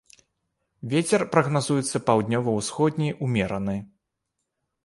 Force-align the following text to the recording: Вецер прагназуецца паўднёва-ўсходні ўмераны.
Вецер 0.93 1.21
прагназуецца 1.35 2.03
паўднёва-ўсходні 2.07 3.09
ўмераны. 3.27 3.77